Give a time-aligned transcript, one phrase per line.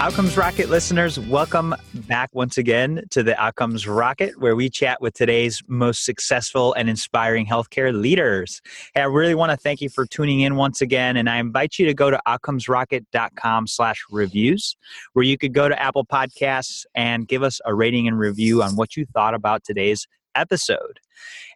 [0.00, 5.12] Outcomes Rocket listeners, welcome back once again to the Outcomes Rocket, where we chat with
[5.12, 8.62] today's most successful and inspiring healthcare leaders.
[8.94, 11.80] Hey, I really want to thank you for tuning in once again, and I invite
[11.80, 14.76] you to go to outcomesrocket.com slash reviews,
[15.14, 18.76] where you could go to Apple Podcasts and give us a rating and review on
[18.76, 21.00] what you thought about today's episode.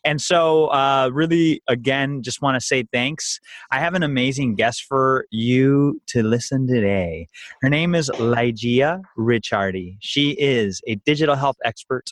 [0.05, 3.39] And so, uh, really, again, just want to say thanks.
[3.71, 7.29] I have an amazing guest for you to listen today.
[7.61, 9.97] Her name is Lygeia Ricciardi.
[10.01, 12.11] She is a digital health expert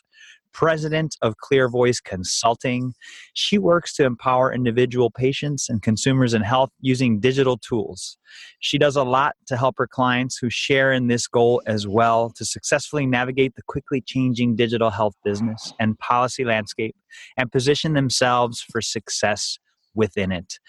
[0.53, 2.93] president of Clear Voice Consulting.
[3.33, 8.17] She works to empower individual patients and consumers in health using digital tools.
[8.59, 12.31] She does a lot to help her clients who share in this goal as well
[12.35, 16.95] to successfully navigate the quickly changing digital health business and policy landscape
[17.37, 19.57] and position themselves for success
[19.93, 20.59] within it.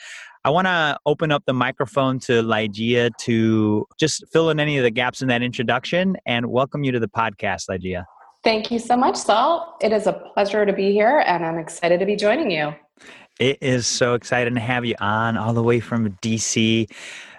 [0.45, 4.83] I want to open up the microphone to Lygeia to just fill in any of
[4.83, 8.05] the gaps in that introduction and welcome you to the podcast, Lygeia.
[8.45, 9.77] Thank you so much, Saul.
[9.81, 12.75] It is a pleasure to be here, and I'm excited to be joining you.
[13.39, 16.91] It is so exciting to have you on all the way from DC.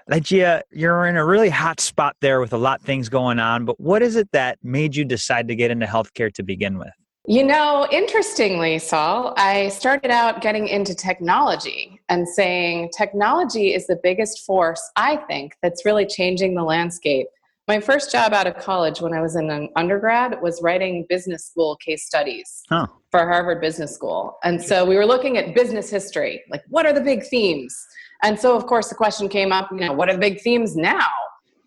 [0.10, 3.66] Lygeia, you're in a really hot spot there with a lot of things going on,
[3.66, 6.92] but what is it that made you decide to get into healthcare to begin with?
[7.26, 13.98] You know, interestingly, Saul, I started out getting into technology and saying technology is the
[14.02, 17.28] biggest force, I think, that's really changing the landscape
[17.68, 21.46] my first job out of college when I was in an undergrad was writing business
[21.46, 22.88] school case studies huh.
[23.10, 24.38] for Harvard Business School.
[24.44, 27.76] And so we were looking at business history, like what are the big themes?
[28.22, 30.76] And so, of course, the question came up, you know, what are the big themes
[30.76, 31.08] now?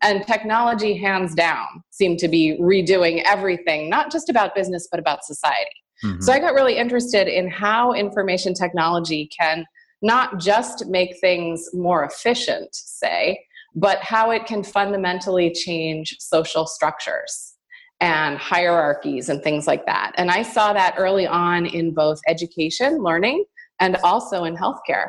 [0.02, 5.24] And technology, hands down, seemed to be redoing everything, not just about business, but about
[5.24, 5.70] society.
[6.04, 6.20] Mm-hmm.
[6.20, 9.64] So I got really interested in how information technology can
[10.02, 13.38] not just make things more efficient, say,
[13.76, 17.54] but how it can fundamentally change social structures
[18.00, 20.12] and hierarchies and things like that.
[20.16, 23.44] And I saw that early on in both education, learning,
[23.78, 25.08] and also in healthcare.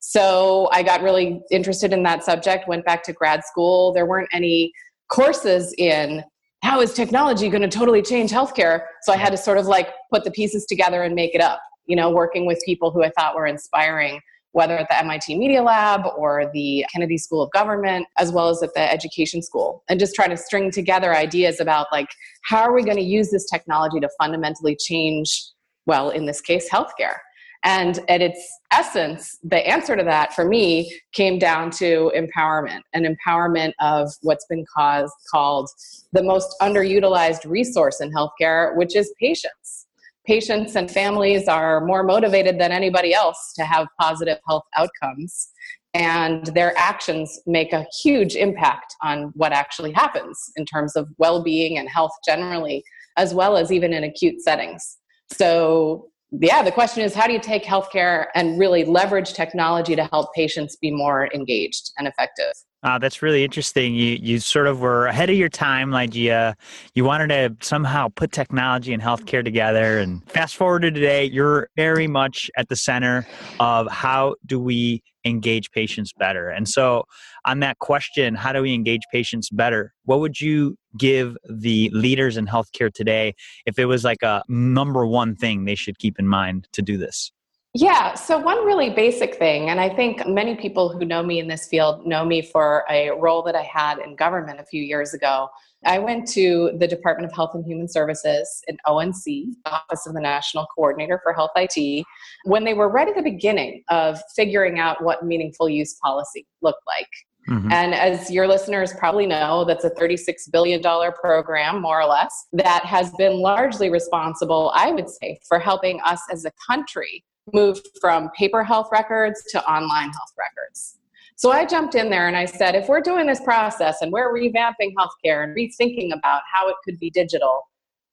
[0.00, 3.92] So I got really interested in that subject, went back to grad school.
[3.92, 4.72] There weren't any
[5.08, 6.22] courses in
[6.62, 8.82] how is technology going to totally change healthcare?
[9.02, 11.60] So I had to sort of like put the pieces together and make it up,
[11.86, 14.20] you know, working with people who I thought were inspiring
[14.58, 18.60] whether at the MIT Media Lab or the Kennedy School of Government, as well as
[18.60, 22.08] at the Education School, and just trying to string together ideas about like
[22.42, 25.44] how are we going to use this technology to fundamentally change,
[25.86, 27.18] well, in this case, healthcare.
[27.62, 28.40] And at its
[28.72, 34.46] essence, the answer to that for me came down to empowerment, an empowerment of what's
[34.46, 35.70] been caused, called
[36.12, 39.87] the most underutilized resource in healthcare, which is patients
[40.28, 45.48] patients and families are more motivated than anybody else to have positive health outcomes.
[45.94, 51.78] And their actions make a huge impact on what actually happens in terms of well-being
[51.78, 52.84] and health generally
[53.16, 54.98] as well as even in acute settings.
[55.32, 60.04] So yeah the question is how do you take healthcare and really leverage technology to
[60.04, 62.52] help patients be more engaged and effective
[62.84, 63.92] uh, that's really interesting.
[63.94, 66.54] You you sort of were ahead of your time, Lygeia.
[66.94, 69.98] You wanted to somehow put technology and healthcare together.
[69.98, 73.26] And fast forward to today, you're very much at the center
[73.58, 76.50] of how do we engage patients better.
[76.50, 77.02] And so,
[77.44, 79.92] on that question, how do we engage patients better?
[80.04, 83.34] What would you give the leaders in healthcare today
[83.66, 86.96] if it was like a number one thing they should keep in mind to do
[86.96, 87.32] this?
[87.74, 91.48] Yeah, so one really basic thing, and I think many people who know me in
[91.48, 95.12] this field know me for a role that I had in government a few years
[95.12, 95.48] ago.
[95.84, 100.20] I went to the Department of Health and Human Services in ONC, Office of the
[100.20, 102.04] National Coordinator for Health IT,
[102.44, 106.82] when they were right at the beginning of figuring out what meaningful use policy looked
[106.86, 107.10] like.
[107.48, 107.72] Mm-hmm.
[107.72, 112.84] And as your listeners probably know, that's a $36 billion program, more or less, that
[112.84, 117.24] has been largely responsible, I would say, for helping us as a country
[117.54, 120.98] move from paper health records to online health records.
[121.36, 124.34] So I jumped in there and I said, if we're doing this process and we're
[124.34, 127.62] revamping healthcare and rethinking about how it could be digital,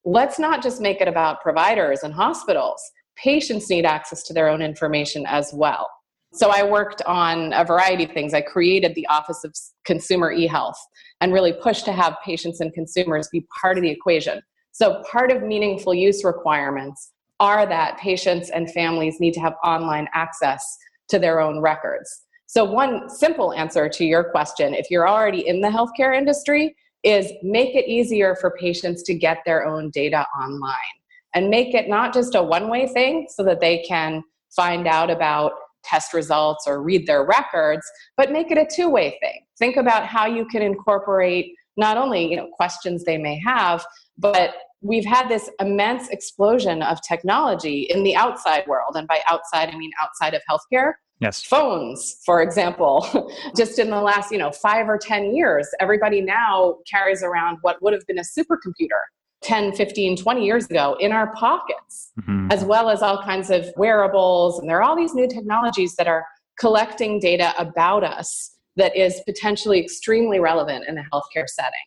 [0.05, 2.81] let's not just make it about providers and hospitals.
[3.15, 5.89] Patients need access to their own information as well.
[6.35, 8.33] So I worked on a variety of things.
[8.33, 9.55] I created the Office of
[9.85, 10.75] Consumer eHealth
[11.21, 14.41] and really pushed to have patients and consumers be part of the equation.
[14.73, 20.09] So part of meaningful use requirements are that patients and families need to have online
[20.13, 20.77] access
[21.07, 22.25] to their own records.
[22.47, 27.31] So, one simple answer to your question if you're already in the healthcare industry, is
[27.43, 30.95] make it easier for patients to get their own data online
[31.33, 34.23] and make it not just a one way thing so that they can
[34.55, 35.51] find out about
[35.85, 37.85] test results or read their records,
[38.17, 39.45] but make it a two way thing.
[39.57, 43.85] Think about how you can incorporate not only you know, questions they may have,
[44.17, 48.95] but we've had this immense explosion of technology in the outside world.
[48.95, 50.93] And by outside, I mean outside of healthcare.
[51.19, 51.41] Yes.
[51.43, 56.77] Phones, for example, just in the last, you know, five or 10 years, everybody now
[56.89, 59.01] carries around what would have been a supercomputer
[59.43, 62.51] 10, 15, 20 years ago in our pockets, mm-hmm.
[62.51, 64.59] as well as all kinds of wearables.
[64.59, 66.25] And there are all these new technologies that are
[66.59, 71.79] collecting data about us that is potentially extremely relevant in a healthcare setting.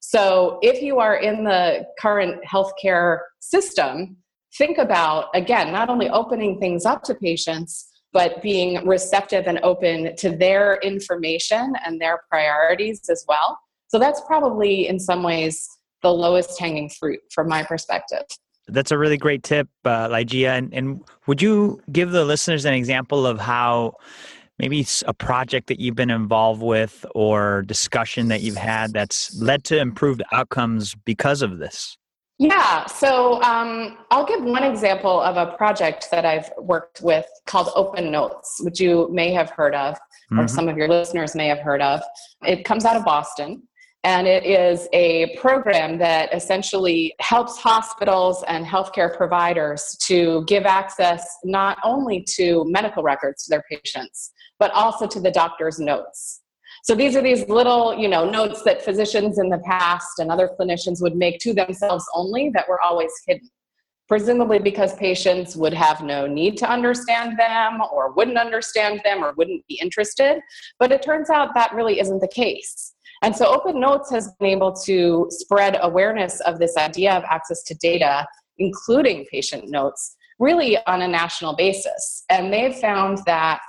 [0.00, 4.16] So, if you are in the current healthcare system,
[4.56, 10.16] think about, again, not only opening things up to patients, but being receptive and open
[10.16, 13.58] to their information and their priorities as well.
[13.88, 15.68] So, that's probably in some ways
[16.02, 18.24] the lowest hanging fruit from my perspective.
[18.68, 20.56] That's a really great tip, uh, Lygeia.
[20.56, 23.94] And, and would you give the listeners an example of how
[24.58, 29.34] maybe it's a project that you've been involved with or discussion that you've had that's
[29.40, 31.96] led to improved outcomes because of this?
[32.38, 37.68] Yeah, so um, I'll give one example of a project that I've worked with called
[37.74, 40.40] Open Notes, which you may have heard of, mm-hmm.
[40.40, 42.00] or some of your listeners may have heard of.
[42.42, 43.62] It comes out of Boston.
[44.04, 51.36] And it is a program that essentially helps hospitals and healthcare providers to give access
[51.44, 56.40] not only to medical records to their patients, but also to the doctor's notes.
[56.82, 60.48] So these are these little, you know, notes that physicians in the past and other
[60.58, 63.50] clinicians would make to themselves only that were always hidden.
[64.08, 69.34] Presumably because patients would have no need to understand them or wouldn't understand them or
[69.36, 70.40] wouldn't be interested.
[70.78, 72.94] But it turns out that really isn't the case.
[73.22, 77.62] And so Open Notes has been able to spread awareness of this idea of access
[77.64, 78.26] to data,
[78.58, 82.24] including patient notes, really on a national basis.
[82.30, 83.60] And they've found that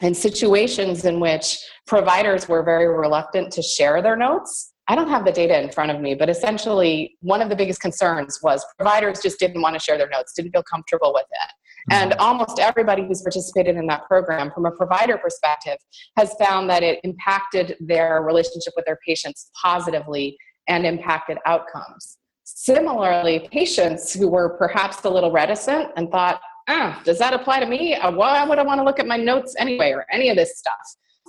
[0.00, 5.24] in situations in which providers were very reluctant to share their notes, I don't have
[5.24, 9.20] the data in front of me, but essentially, one of the biggest concerns was providers
[9.22, 11.52] just didn't want to share their notes, didn't feel comfortable with it.
[11.90, 12.20] And mm-hmm.
[12.20, 15.76] almost everybody who's participated in that program, from a provider perspective,
[16.16, 20.36] has found that it impacted their relationship with their patients positively
[20.68, 22.18] and impacted outcomes.
[22.44, 27.66] Similarly, patients who were perhaps a little reticent and thought, ah, does that apply to
[27.66, 27.94] me?
[27.94, 30.58] Uh, why would I want to look at my notes anyway or any of this
[30.58, 30.74] stuff?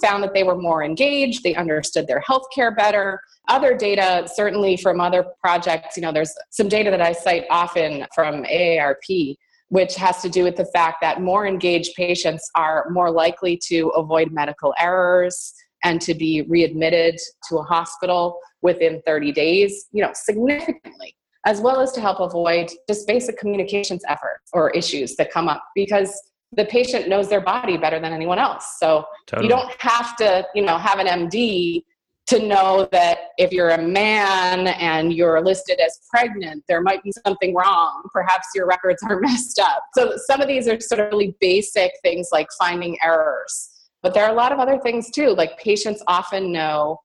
[0.01, 3.19] Found that they were more engaged, they understood their healthcare better.
[3.47, 8.05] Other data, certainly from other projects, you know, there's some data that I cite often
[8.13, 9.37] from AARP
[9.69, 13.89] which has to do with the fact that more engaged patients are more likely to
[13.89, 15.53] avoid medical errors
[15.83, 17.17] and to be readmitted
[17.49, 21.15] to a hospital within 30 days, you know, significantly,
[21.45, 25.63] as well as to help avoid just basic communications efforts or issues that come up
[25.75, 26.19] because
[26.53, 28.77] the patient knows their body better than anyone else.
[28.79, 29.47] So totally.
[29.47, 31.83] you don't have to, you know, have an MD
[32.27, 37.11] to know that if you're a man and you're listed as pregnant, there might be
[37.25, 38.03] something wrong.
[38.11, 39.83] Perhaps your records are messed up.
[39.93, 43.69] So some of these are sort of really basic things like finding errors.
[44.01, 46.99] But there are a lot of other things too, like patients often know,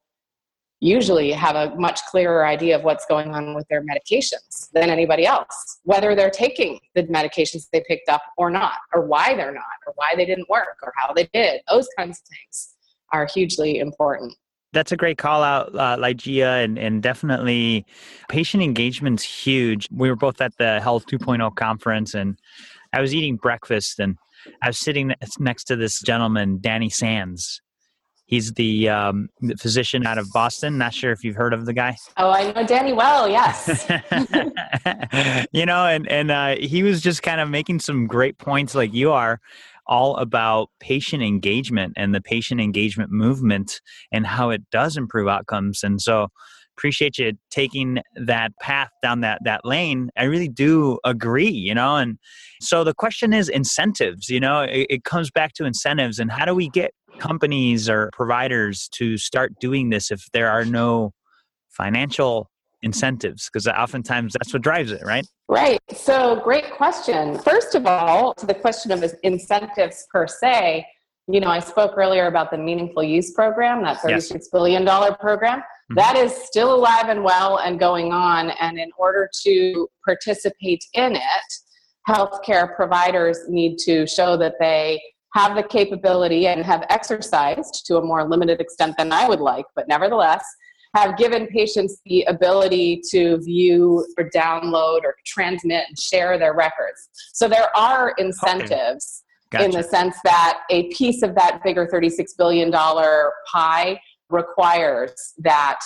[0.80, 5.26] usually have a much clearer idea of what's going on with their medications than anybody
[5.26, 9.64] else, whether they're taking the medications they picked up or not, or why they're not,
[9.87, 11.61] or why they didn't work, or how they did.
[11.68, 12.76] Those kinds of things
[13.12, 14.35] are hugely important.
[14.73, 17.85] That's a great call out, uh, Lygeia, and, and definitely
[18.29, 19.89] patient engagement's huge.
[19.91, 22.39] We were both at the Health 2.0 conference, and
[22.93, 24.17] I was eating breakfast, and
[24.62, 27.61] I was sitting next to this gentleman, Danny Sands.
[28.27, 30.79] He's the, um, the physician out of Boston.
[30.79, 31.97] Not sure if you've heard of the guy.
[32.17, 33.29] Oh, I know Danny well.
[33.29, 33.91] Yes.
[35.53, 38.95] you know, and and uh, he was just kind of making some great points, like
[38.95, 39.41] you are,
[39.90, 43.80] all about patient engagement and the patient engagement movement
[44.12, 45.82] and how it does improve outcomes.
[45.82, 46.28] And so
[46.78, 51.97] appreciate you taking that path down that that lane i really do agree you know
[51.97, 52.16] and
[52.62, 56.47] so the question is incentives you know it, it, comes back to incentives and how
[56.47, 61.12] do we get companies or providers to start doing this if there are no
[61.68, 62.50] financial
[62.82, 68.34] incentives because oftentimes that's what drives it right right so great question first of all
[68.34, 70.87] to the question of incentives per se
[71.28, 74.49] you know i spoke earlier about the meaningful use program that thirty-six yes.
[74.50, 75.94] billion dollar program mm-hmm.
[75.94, 81.16] that is still alive and well and going on and in order to participate in
[81.16, 81.52] it
[82.08, 85.00] healthcare providers need to show that they
[85.34, 89.64] have the capability and have exercised to a more limited extent than I would like,
[89.76, 90.44] but nevertheless,
[90.94, 97.09] have given patients the ability to view or download or transmit and share their records.
[97.32, 99.23] So there are incentives
[99.54, 99.64] okay.
[99.64, 99.64] gotcha.
[99.64, 105.78] in the sense that a piece of that bigger $36 billion pie requires that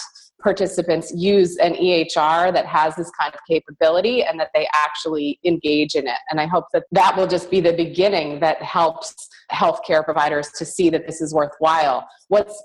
[0.43, 5.95] participants use an EHR that has this kind of capability and that they actually engage
[5.95, 6.19] in it.
[6.31, 9.15] And I hope that that will just be the beginning that helps
[9.51, 12.07] healthcare providers to see that this is worthwhile.
[12.29, 12.63] What's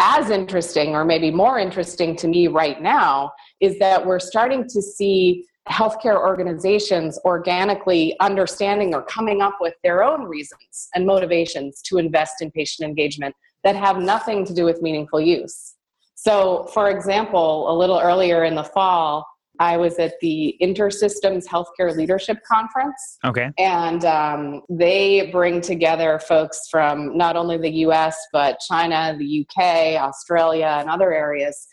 [0.00, 3.30] as interesting, or maybe more interesting to me right now,
[3.60, 10.02] is that we're starting to see healthcare organizations organically understanding or coming up with their
[10.02, 14.80] own reasons and motivations to invest in patient engagement that have nothing to do with
[14.80, 15.74] meaningful use.
[16.14, 19.26] So, for example, a little earlier in the fall,
[19.60, 23.18] I was at the InterSystems Healthcare Leadership Conference.
[23.24, 23.50] Okay.
[23.58, 30.00] And um, they bring together folks from not only the US, but China, the UK,
[30.00, 31.68] Australia, and other areas.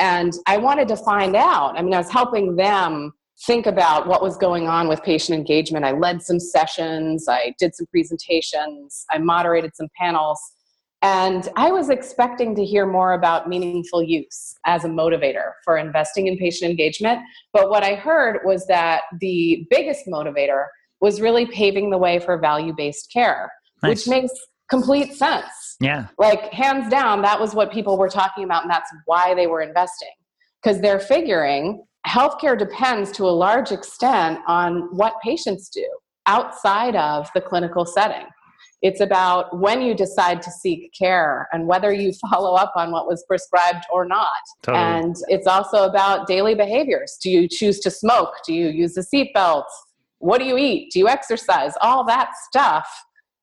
[0.00, 1.78] And I wanted to find out.
[1.78, 3.12] I mean, I was helping them
[3.46, 5.84] think about what was going on with patient engagement.
[5.84, 10.40] I led some sessions, I did some presentations, I moderated some panels.
[11.02, 16.26] And I was expecting to hear more about meaningful use as a motivator for investing
[16.26, 17.20] in patient engagement.
[17.52, 20.66] But what I heard was that the biggest motivator
[21.00, 23.52] was really paving the way for value based care,
[23.82, 23.90] nice.
[23.90, 24.32] which makes
[24.68, 25.76] complete sense.
[25.80, 26.08] Yeah.
[26.18, 29.62] Like, hands down, that was what people were talking about, and that's why they were
[29.62, 30.08] investing.
[30.60, 35.86] Because they're figuring healthcare depends to a large extent on what patients do
[36.26, 38.26] outside of the clinical setting.
[38.80, 43.06] It's about when you decide to seek care and whether you follow up on what
[43.06, 44.28] was prescribed or not.
[44.62, 44.84] Totally.
[44.84, 47.18] And it's also about daily behaviors.
[47.22, 48.34] Do you choose to smoke?
[48.46, 49.64] Do you use a seatbelt?
[50.18, 50.92] What do you eat?
[50.92, 51.72] Do you exercise?
[51.80, 52.88] All that stuff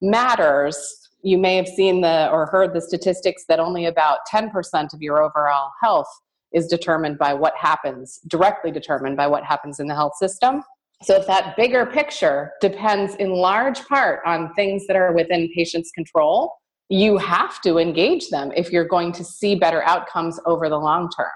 [0.01, 0.77] matters.
[1.21, 5.23] You may have seen the or heard the statistics that only about 10% of your
[5.23, 6.09] overall health
[6.53, 10.63] is determined by what happens, directly determined by what happens in the health system.
[11.03, 15.91] So, if that bigger picture depends in large part on things that are within patients'
[15.91, 16.53] control,
[16.89, 21.09] you have to engage them if you're going to see better outcomes over the long
[21.15, 21.31] term.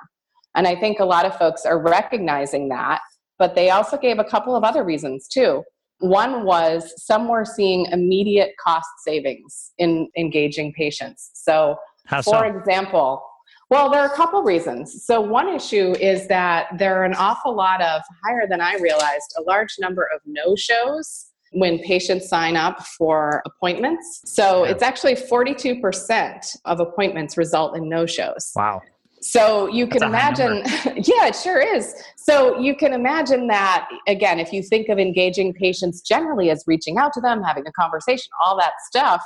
[0.55, 3.01] And I think a lot of folks are recognizing that,
[3.37, 5.63] but they also gave a couple of other reasons too.
[5.99, 11.31] One was some were seeing immediate cost savings in engaging patients.
[11.33, 11.75] So,
[12.05, 12.41] How for so?
[12.43, 13.21] example,
[13.69, 15.05] well, there are a couple reasons.
[15.05, 19.35] So, one issue is that there are an awful lot of, higher than I realized,
[19.37, 24.21] a large number of no shows when patients sign up for appointments.
[24.25, 28.51] So, it's actually 42% of appointments result in no shows.
[28.55, 28.81] Wow.
[29.21, 31.93] So you can imagine, yeah, it sure is.
[32.15, 36.97] So you can imagine that, again, if you think of engaging patients generally as reaching
[36.97, 39.21] out to them, having a conversation, all that stuff,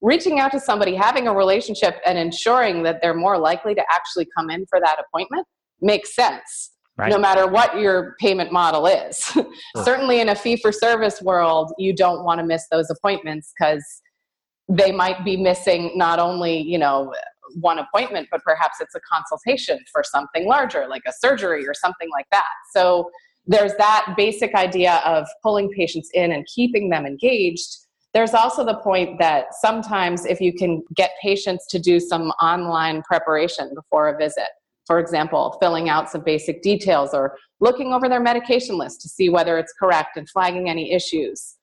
[0.00, 4.26] reaching out to somebody, having a relationship, and ensuring that they're more likely to actually
[4.36, 5.46] come in for that appointment
[5.80, 6.72] makes sense.
[6.96, 7.10] Right.
[7.10, 9.18] No matter what your payment model is.
[9.18, 9.46] Sure.
[9.84, 13.84] Certainly, in a fee for service world, you don't want to miss those appointments because
[14.68, 17.14] they might be missing not only, you know,
[17.60, 22.08] one appointment, but perhaps it's a consultation for something larger, like a surgery or something
[22.10, 22.48] like that.
[22.74, 23.10] So,
[23.46, 27.76] there's that basic idea of pulling patients in and keeping them engaged
[28.18, 33.00] there's also the point that sometimes if you can get patients to do some online
[33.02, 34.48] preparation before a visit,
[34.88, 39.28] for example, filling out some basic details or looking over their medication list to see
[39.28, 41.58] whether it's correct and flagging any issues,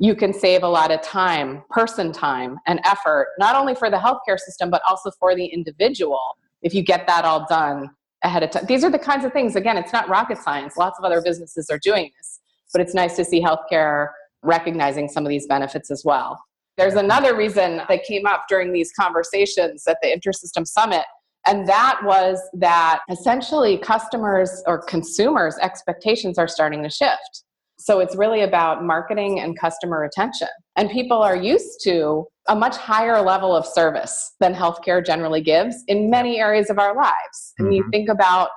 [0.00, 3.96] you can save a lot of time, person time, and effort, not only for the
[3.96, 6.20] healthcare system, but also for the individual
[6.62, 7.88] if you get that all done
[8.24, 8.64] ahead of time.
[8.66, 10.76] These are the kinds of things, again, it's not rocket science.
[10.76, 12.40] Lots of other businesses are doing this,
[12.72, 14.08] but it's nice to see healthcare
[14.42, 16.40] recognizing some of these benefits as well.
[16.76, 21.04] There's another reason that came up during these conversations at the InterSystem Summit,
[21.46, 27.44] and that was that essentially customers or consumers' expectations are starting to shift.
[27.78, 30.48] So it's really about marketing and customer retention.
[30.76, 35.82] And people are used to a much higher level of service than healthcare generally gives
[35.88, 37.54] in many areas of our lives.
[37.58, 37.76] And mm-hmm.
[37.76, 38.50] you think about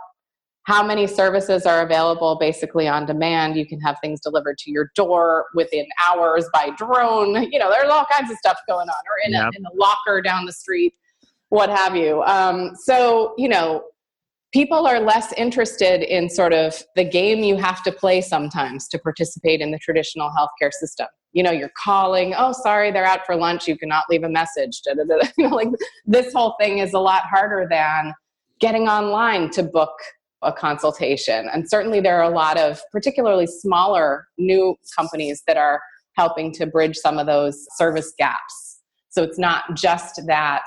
[0.65, 3.57] how many services are available basically on demand.
[3.57, 7.51] You can have things delivered to your door within hours by drone.
[7.51, 9.51] You know, there's all kinds of stuff going on, or in, yep.
[9.53, 10.93] a, in a locker down the street,
[11.49, 12.23] what have you.
[12.23, 13.83] Um, so, you know,
[14.53, 18.99] people are less interested in sort of the game you have to play sometimes to
[18.99, 21.07] participate in the traditional healthcare system.
[21.33, 24.81] You know, you're calling, oh, sorry, they're out for lunch, you cannot leave a message.
[25.37, 25.69] You know, like
[26.05, 28.13] this whole thing is a lot harder than
[28.59, 29.93] getting online to book
[30.43, 31.47] a consultation.
[31.51, 35.81] And certainly there are a lot of particularly smaller new companies that are
[36.15, 38.79] helping to bridge some of those service gaps.
[39.09, 40.65] So it's not just that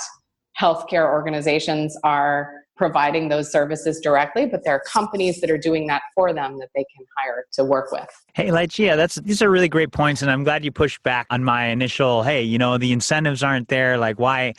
[0.60, 6.02] healthcare organizations are providing those services directly, but there are companies that are doing that
[6.14, 8.06] for them that they can hire to work with.
[8.34, 11.42] Hey, Lygeia, that's these are really great points, and I'm glad you pushed back on
[11.42, 12.22] my initial.
[12.22, 13.96] Hey, you know the incentives aren't there.
[13.96, 14.54] Like why?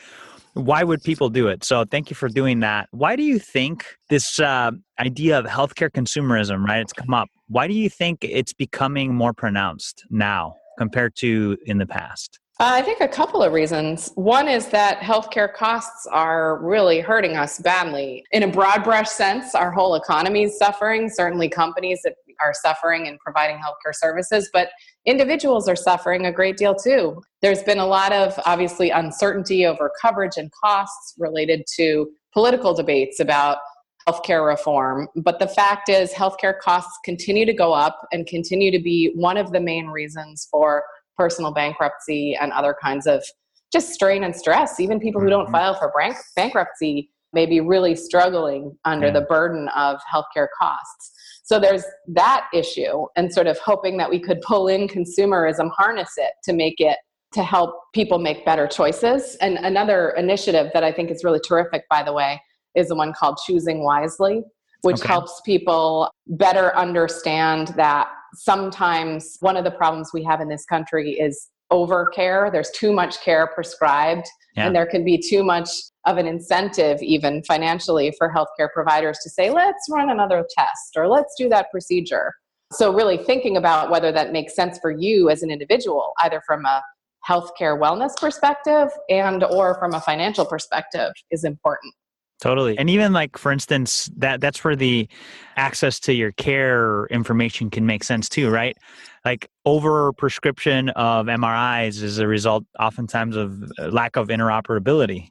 [0.58, 1.64] Why would people do it?
[1.64, 2.90] So thank you for doing that.
[2.92, 6.80] Why do you think this uh, idea of healthcare consumerism, right?
[6.80, 7.30] It's come up.
[7.48, 12.40] Why do you think it's becoming more pronounced now compared to in the past?
[12.60, 14.12] Uh, I think a couple of reasons.
[14.16, 18.26] One is that healthcare costs are really hurting us badly.
[18.32, 21.08] In a broad brush sense, our whole economy is suffering.
[21.08, 24.70] Certainly, companies that are suffering in providing healthcare services, but
[25.06, 27.22] individuals are suffering a great deal too.
[27.44, 33.20] There's been a lot of obviously uncertainty over coverage and costs related to political debates
[33.20, 33.60] about
[34.08, 35.08] healthcare reform.
[35.16, 39.38] But the fact is, healthcare costs continue to go up and continue to be one
[39.38, 40.84] of the main reasons for
[41.17, 43.24] personal bankruptcy and other kinds of
[43.71, 44.79] just strain and stress.
[44.79, 45.53] Even people who don't mm-hmm.
[45.53, 49.13] file for bank- bankruptcy may be really struggling under yeah.
[49.13, 51.12] the burden of healthcare costs.
[51.43, 56.12] So there's that issue, and sort of hoping that we could pull in consumerism, harness
[56.17, 56.97] it to make it
[57.33, 59.36] to help people make better choices.
[59.41, 62.41] And another initiative that I think is really terrific, by the way,
[62.75, 64.43] is the one called Choosing Wisely,
[64.81, 65.07] which okay.
[65.07, 71.13] helps people better understand that sometimes one of the problems we have in this country
[71.13, 72.51] is overcare.
[72.51, 74.67] There's too much care prescribed, yeah.
[74.67, 75.70] and there can be too much
[76.06, 81.08] of an incentive, even financially, for healthcare providers to say, let's run another test or
[81.08, 82.34] let's do that procedure.
[82.72, 86.65] So, really thinking about whether that makes sense for you as an individual, either from
[86.65, 86.82] a
[87.27, 91.94] healthcare wellness perspective and or from a financial perspective is important
[92.39, 92.77] Totally.
[92.77, 95.08] And even like for instance, that that's where the
[95.56, 98.77] access to your care information can make sense too, right?
[99.25, 105.29] Like over prescription of MRIs is a result oftentimes of uh, lack of interoperability.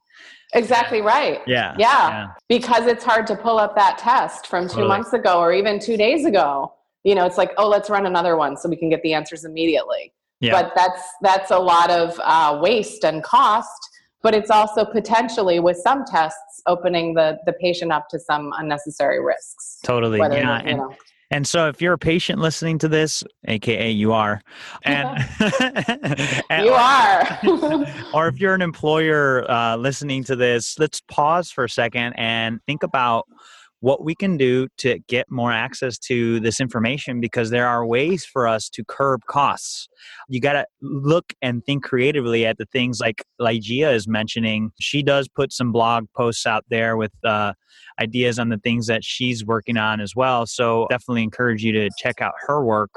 [0.55, 1.41] Exactly right.
[1.47, 1.77] Yeah.
[1.79, 2.09] Yeah.
[2.09, 2.29] yeah.
[2.49, 4.89] Because it's hard to pull up that test from 2 totally.
[4.89, 6.73] months ago or even 2 days ago.
[7.05, 9.45] You know, it's like, "Oh, let's run another one so we can get the answers
[9.45, 10.61] immediately." Yeah.
[10.61, 13.96] But that's that's a lot of uh, waste and cost
[14.27, 19.25] but it's also potentially with some tests opening the the patient up to some unnecessary
[19.25, 19.79] risks.
[19.85, 20.19] Totally.
[20.19, 20.83] Yeah and,
[21.31, 24.41] and so if you're a patient listening to this aka you are
[24.83, 25.25] and,
[26.51, 27.39] and you are.
[28.15, 32.59] or if you're an employer uh, listening to this let's pause for a second and
[32.67, 33.29] think about
[33.81, 38.25] what we can do to get more access to this information because there are ways
[38.25, 39.89] for us to curb costs.
[40.29, 44.71] You got to look and think creatively at the things like Lygeia is mentioning.
[44.81, 47.53] She does put some blog posts out there with uh,
[48.01, 50.47] ideas on the things that she's working on as well.
[50.47, 52.91] So definitely encourage you to check out her work.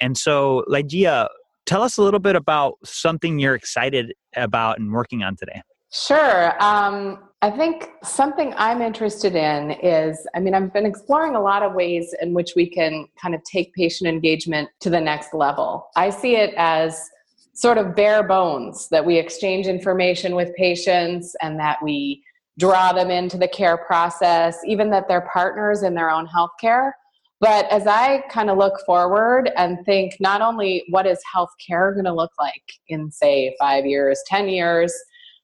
[0.00, 1.28] And so, Lygeia,
[1.66, 5.62] tell us a little bit about something you're excited about and working on today.
[5.92, 6.62] Sure.
[6.62, 11.62] Um, I think something I'm interested in is I mean, I've been exploring a lot
[11.62, 15.88] of ways in which we can kind of take patient engagement to the next level.
[15.94, 17.10] I see it as
[17.52, 22.22] sort of bare bones that we exchange information with patients and that we
[22.58, 26.92] draw them into the care process, even that they're partners in their own healthcare.
[27.40, 32.04] But as I kind of look forward and think not only what is healthcare going
[32.04, 34.94] to look like in, say, five years, 10 years,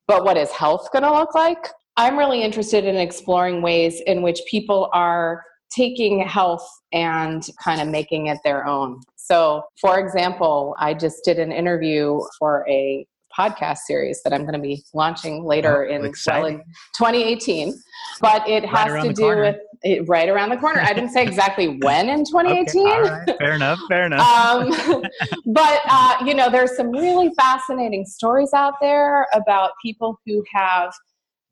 [0.08, 1.68] but what is health going to look like?
[1.96, 7.88] I'm really interested in exploring ways in which people are taking health and kind of
[7.88, 9.00] making it their own.
[9.16, 13.06] So, for example, I just did an interview for a
[13.38, 16.58] podcast series that I'm going to be launching later oh, in, well, in
[16.96, 17.74] 2018.
[18.20, 20.80] But it has to do with it, right around the corner.
[20.80, 22.88] I didn't say exactly when in 2018.
[22.88, 23.78] Okay, fair enough.
[23.88, 24.20] Fair enough.
[24.20, 25.02] um,
[25.46, 30.92] but uh, you know, there's some really fascinating stories out there about people who have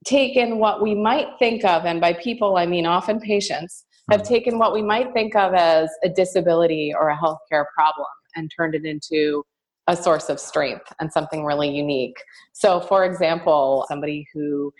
[0.04, 4.26] taken what we might think of, and by people I mean often patients, have hmm.
[4.26, 8.74] taken what we might think of as a disability or a healthcare problem and turned
[8.74, 9.42] it into
[9.86, 12.16] a source of strength and something really unique.
[12.52, 14.72] So, for example, somebody who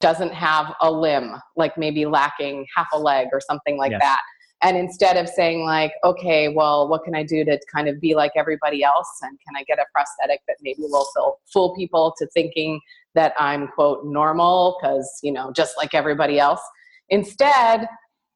[0.00, 4.00] doesn't have a limb, like maybe lacking half a leg or something like yes.
[4.02, 4.20] that.
[4.62, 8.14] And instead of saying, like, okay, well, what can I do to kind of be
[8.14, 9.08] like everybody else?
[9.22, 12.80] And can I get a prosthetic that maybe will fool people to thinking
[13.14, 16.60] that I'm, quote, normal because, you know, just like everybody else?
[17.08, 17.88] Instead,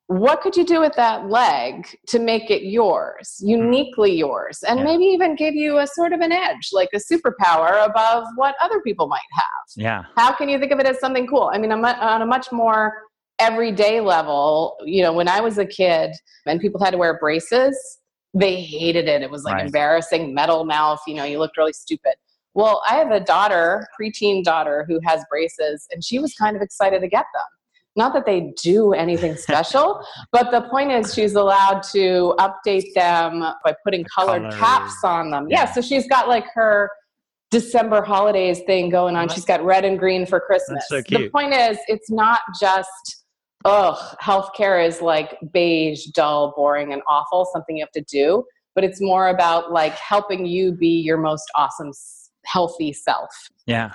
[0.09, 3.49] what could you do with that leg to make it yours, hmm.
[3.49, 4.85] uniquely yours, and yeah.
[4.85, 8.81] maybe even give you a sort of an edge, like a superpower above what other
[8.81, 9.45] people might have?
[9.77, 10.05] Yeah.
[10.17, 11.51] How can you think of it as something cool?
[11.53, 12.95] I mean, on a much more
[13.39, 16.13] everyday level, you know, when I was a kid
[16.47, 17.99] and people had to wear braces,
[18.33, 19.23] they hated it.
[19.23, 19.67] It was like right.
[19.67, 22.15] embarrassing, metal mouth, you know, you looked really stupid.
[22.55, 26.63] Well, I have a daughter, preteen daughter, who has braces, and she was kind of
[26.63, 27.43] excited to get them.
[27.97, 33.41] Not that they do anything special, but the point is she's allowed to update them
[33.65, 34.55] by putting colored Colors.
[34.55, 35.49] caps on them.
[35.49, 35.65] Yeah.
[35.65, 36.91] yeah, so she's got like her
[37.51, 39.29] December holidays thing going on.
[39.29, 40.85] She's got red and green for Christmas.
[40.89, 43.25] So the point is, it's not just,
[43.65, 48.45] ugh, healthcare is like beige, dull, boring, and awful, something you have to do.
[48.75, 51.93] But it's more about like helping you be your most awesome,
[52.45, 53.31] healthy self.
[53.67, 53.93] Yeah.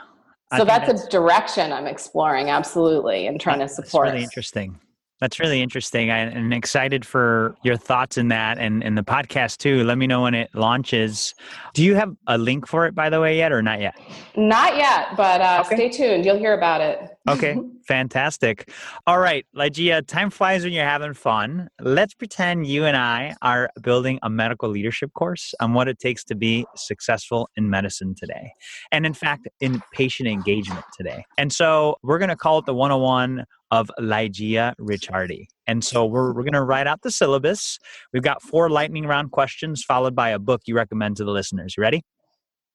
[0.58, 4.08] So that's, that's, a direction I'm exploring, absolutely, and trying to support.
[4.08, 4.80] That's really interesting.
[5.22, 6.10] That's really interesting.
[6.10, 9.84] I, am excited for your thoughts in that and, and the podcast too.
[9.84, 11.36] Let me know when it launches.
[11.76, 13.94] Do you have a link for it, by the way, yet or not yet?
[14.36, 15.76] Not yet, but uh, okay.
[15.76, 16.26] stay tuned.
[16.26, 17.08] You'll hear about it.
[17.30, 17.56] Okay,
[17.88, 18.72] fantastic.
[19.06, 21.70] All right, Lygeia, time flies when you're having fun.
[21.80, 26.24] Let's pretend you and I are building a medical leadership course on what it takes
[26.26, 28.54] to be successful in medicine today.
[28.92, 31.24] And in fact, in patient engagement today.
[31.38, 35.46] And so we're going to call it the 101 of Lygeia Ricciardi.
[35.68, 37.78] And so we're, we're going to write out the syllabus.
[38.14, 41.76] We've got four lightning round questions followed by a book you recommend to the listeners.
[41.78, 42.04] You ready?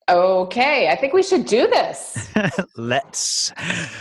[0.08, 2.28] Okay, I think we should do this.
[2.76, 3.52] Let's.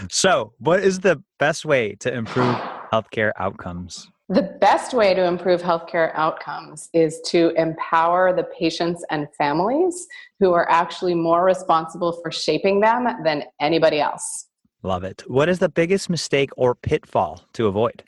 [0.09, 2.55] So, what is the best way to improve
[2.93, 4.11] healthcare outcomes?
[4.29, 10.07] The best way to improve healthcare outcomes is to empower the patients and families
[10.39, 14.47] who are actually more responsible for shaping them than anybody else.
[14.83, 15.23] Love it.
[15.27, 18.03] What is the biggest mistake or pitfall to avoid?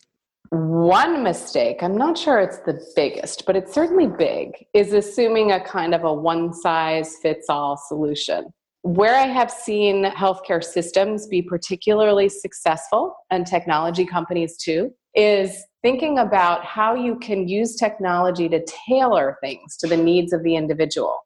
[0.49, 5.63] One mistake, I'm not sure it's the biggest, but it's certainly big, is assuming a
[5.63, 8.45] kind of a one size fits all solution.
[8.83, 16.19] Where I have seen healthcare systems be particularly successful, and technology companies too, is thinking
[16.19, 21.17] about how you can use technology to tailor things to the needs of the individual.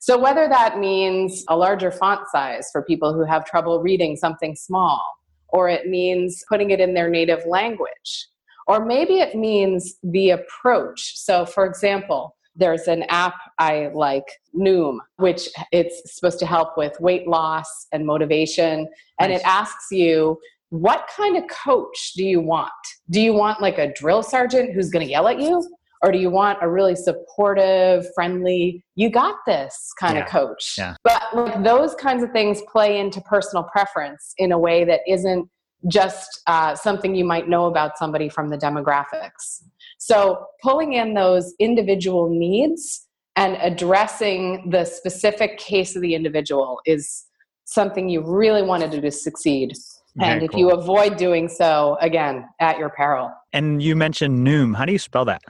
[0.00, 4.54] So, whether that means a larger font size for people who have trouble reading something
[4.54, 5.02] small,
[5.48, 8.28] or it means putting it in their native language,
[8.66, 11.12] or maybe it means the approach.
[11.16, 14.24] So, for example, there's an app I like,
[14.56, 18.88] Noom, which it's supposed to help with weight loss and motivation.
[19.20, 19.40] And nice.
[19.40, 20.38] it asks you,
[20.70, 22.70] what kind of coach do you want?
[23.10, 25.64] Do you want like a drill sergeant who's going to yell at you?
[26.04, 30.24] or do you want a really supportive friendly you got this kind yeah.
[30.24, 30.94] of coach yeah.
[31.02, 35.48] but like those kinds of things play into personal preference in a way that isn't
[35.88, 39.62] just uh, something you might know about somebody from the demographics
[39.98, 47.24] so pulling in those individual needs and addressing the specific case of the individual is
[47.64, 49.74] something you really want to do to succeed
[50.16, 50.60] Very and if cool.
[50.60, 54.98] you avoid doing so again at your peril and you mentioned noom how do you
[54.98, 55.42] spell that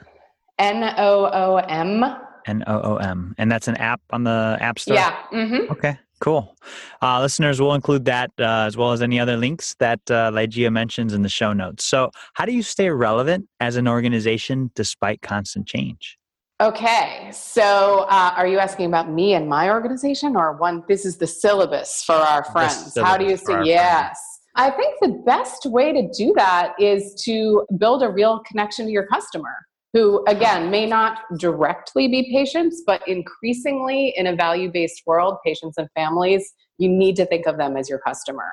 [0.57, 2.03] N O O M.
[2.47, 3.35] N O O M.
[3.37, 4.95] And that's an app on the App Store?
[4.95, 5.17] Yeah.
[5.33, 5.71] Mm-hmm.
[5.71, 5.99] Okay.
[6.19, 6.55] Cool.
[7.01, 10.71] Uh, listeners, will include that uh, as well as any other links that uh, Lygia
[10.71, 11.83] mentions in the show notes.
[11.83, 16.17] So, how do you stay relevant as an organization despite constant change?
[16.61, 20.83] Okay, so uh, are you asking about me and my organization, or one?
[20.87, 22.97] This is the syllabus for our friends.
[22.97, 24.05] How do you say yes?
[24.05, 24.19] Friends.
[24.55, 28.91] I think the best way to do that is to build a real connection to
[28.91, 29.53] your customer
[29.95, 35.77] who, again, may not directly be patients, but increasingly in a value based world, patients
[35.77, 38.51] and families, you need to think of them as your customer.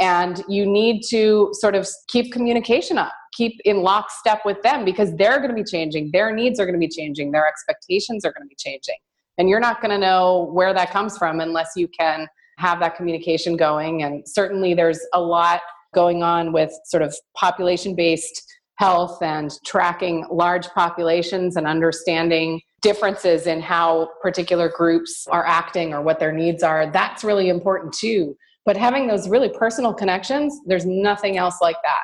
[0.00, 5.16] And you need to sort of keep communication up, keep in lockstep with them because
[5.16, 6.10] they're going to be changing.
[6.12, 7.32] Their needs are going to be changing.
[7.32, 8.96] Their expectations are going to be changing.
[9.38, 12.28] And you're not going to know where that comes from unless you can
[12.58, 14.02] have that communication going.
[14.02, 15.62] And certainly there's a lot
[15.94, 18.42] going on with sort of population based
[18.76, 26.02] health and tracking large populations and understanding differences in how particular groups are acting or
[26.02, 28.36] what their needs are, that's really important too.
[28.64, 32.02] But having those really personal connections, there's nothing else like that.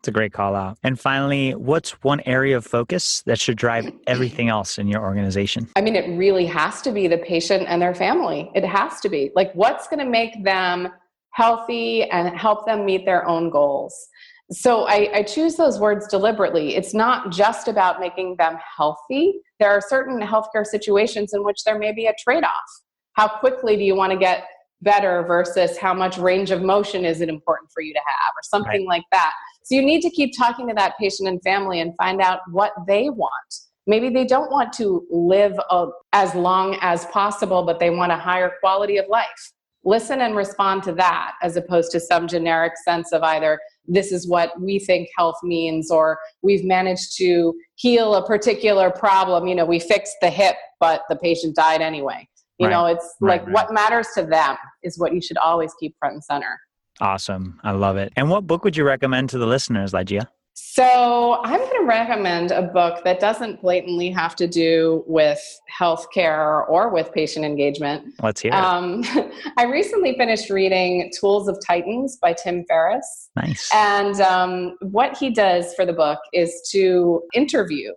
[0.00, 0.78] It's a great call out.
[0.82, 5.68] And finally, what's one area of focus that should drive everything else in your organization?
[5.76, 8.50] I mean, it really has to be the patient and their family.
[8.54, 9.30] It has to be.
[9.34, 10.88] Like, what's going to make them
[11.32, 13.94] healthy and help them meet their own goals?
[14.52, 16.74] So I, I, choose those words deliberately.
[16.74, 19.40] It's not just about making them healthy.
[19.60, 22.70] There are certain healthcare situations in which there may be a trade off.
[23.12, 24.48] How quickly do you want to get
[24.82, 28.42] better versus how much range of motion is it important for you to have, or
[28.42, 28.98] something right.
[28.98, 29.32] like that.
[29.62, 32.72] So you need to keep talking to that patient and family and find out what
[32.86, 33.54] they want.
[33.86, 38.16] Maybe they don't want to live a, as long as possible, but they want a
[38.16, 39.52] higher quality of life.
[39.84, 44.28] Listen and respond to that as opposed to some generic sense of either this is
[44.28, 49.64] what we think health means or we've managed to heal a particular problem you know
[49.64, 52.72] we fixed the hip but the patient died anyway You Right.
[52.72, 53.54] know, it's Right, like right.
[53.54, 56.58] what matters to them is what you should always keep front and center.
[57.00, 57.58] Awesome.
[57.64, 58.12] I love it.
[58.16, 60.26] And what book would you recommend to the listeners, Lygeia?
[60.62, 65.40] So, I'm going to recommend a book that doesn't blatantly have to do with
[65.80, 68.14] healthcare or with patient engagement.
[68.22, 68.56] Let's hear it.
[68.56, 69.02] Um,
[69.56, 73.30] I recently finished reading Tools of Titans by Tim Ferriss.
[73.36, 73.70] nice.
[73.74, 77.92] And um, what he does for the book is to interview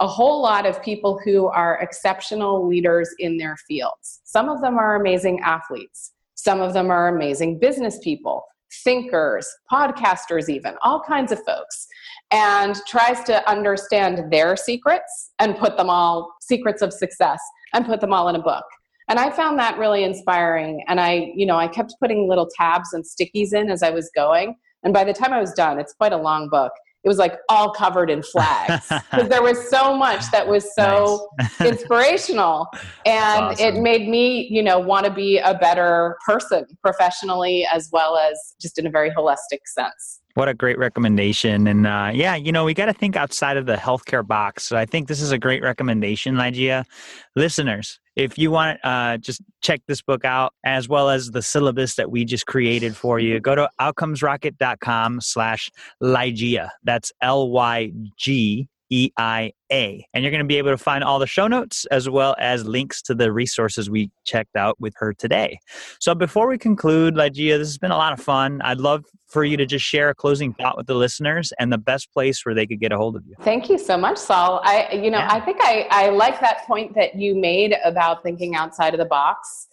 [0.00, 4.20] a whole lot of people who are exceptional leaders in their fields.
[4.24, 8.44] Some of them are amazing athletes, some of them are amazing business people,
[8.84, 11.86] thinkers, podcasters, even, all kinds of folks.
[12.32, 17.40] And tries to understand their secrets and put them all, secrets of success,
[17.74, 18.64] and put them all in a book.
[19.08, 20.82] And I found that really inspiring.
[20.88, 24.10] And I, you know, I kept putting little tabs and stickies in as I was
[24.14, 24.56] going.
[24.82, 26.72] And by the time I was done, it's quite a long book.
[27.04, 31.28] It was like all covered in flags because there was so much that was so
[31.60, 32.68] inspirational
[33.04, 37.90] and That's it made me you know want to be a better person professionally as
[37.92, 41.66] well as just in a very holistic sense What a great recommendation.
[41.66, 44.64] And uh, yeah, you know, we got to think outside of the healthcare box.
[44.64, 46.84] So I think this is a great recommendation, Lygeia.
[47.36, 51.42] Listeners, if you want to uh, just check this book out as well as the
[51.42, 55.70] syllabus that we just created for you, go to outcomesrocket.com slash
[56.02, 56.70] Lygeia.
[56.82, 60.06] That's L-Y-G E-I-A.
[60.12, 62.66] And you're going to be able to find all the show notes as well as
[62.66, 65.58] links to the resources we checked out with her today.
[65.98, 68.60] So before we conclude, Lygeia, this has been a lot of fun.
[68.62, 71.78] I'd love for you to just share a closing thought with the listeners and the
[71.78, 73.34] best place where they could get a hold of you.
[73.40, 75.28] thank you so much saul i you know Yeah.
[75.32, 79.06] i think I, I like that point that you made about thinking outside of the
[79.06, 79.68] box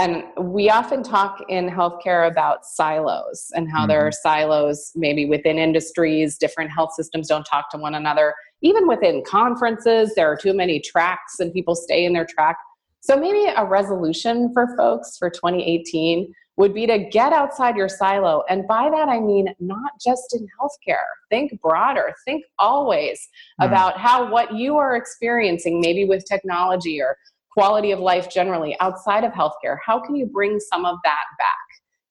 [0.00, 5.58] and we often talk in healthcare about silos and how there are silos maybe within
[5.58, 8.34] industries different health systems don't talk to one another.
[8.62, 12.56] Even within conferences there are too many tracks and people stay in their track.
[13.00, 18.42] So maybe a resolution for folks for 2018 would be to get outside your silo.
[18.50, 21.08] And by that i mean not just in healthcare.
[21.30, 22.14] Think broader.
[22.24, 23.28] Think always
[23.60, 23.66] Mm.
[23.66, 27.16] about how what you are experiencing maybe with technology or
[27.52, 31.56] quality of life generally outside of healthcare how can you bring some of that back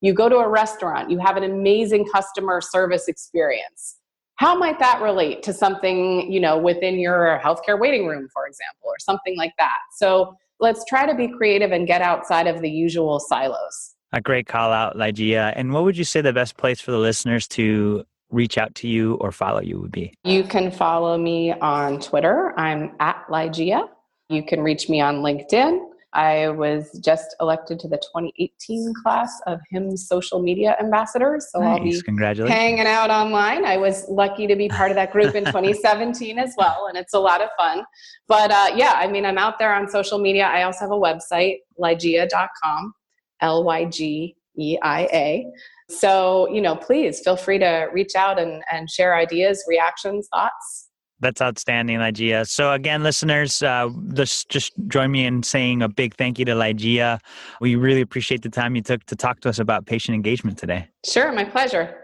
[0.01, 3.97] you go to a restaurant you have an amazing customer service experience
[4.35, 8.85] how might that relate to something you know within your healthcare waiting room for example
[8.85, 12.69] or something like that so let's try to be creative and get outside of the
[12.69, 15.53] usual silos A great call out, Lygeia.
[15.55, 18.87] And what would you say the best place for the listeners to reach out to
[18.87, 20.13] you or follow you would be?
[20.23, 22.53] You can follow me on Twitter.
[22.57, 23.87] I'm at Lygeia.
[24.29, 25.79] You can reach me on LinkedIn.
[26.13, 31.47] I was just elected to the 2018 class of HIMSS social media ambassadors.
[31.51, 32.57] So I'll be Congratulations.
[32.57, 33.63] hanging out online.
[33.65, 37.13] I was lucky to be part of that group in 2017 as well, and it's
[37.13, 37.83] a lot of fun.
[38.27, 40.45] But uh, yeah, I mean, I'm out there on social media.
[40.45, 42.93] I also have a website, lygeia.com,
[43.41, 45.45] L Y G E I A.
[45.89, 50.88] So, you know, please feel free to reach out and, and share ideas, reactions, thoughts.
[51.21, 52.47] That's outstanding, Lygeia.
[52.47, 56.53] So again, listeners, uh, just just join me in saying a big thank you to
[56.53, 57.19] Lygeia.
[57.59, 60.87] We really appreciate the time you took to talk to us about patient engagement today.
[61.05, 61.95] Sure, my pleasure.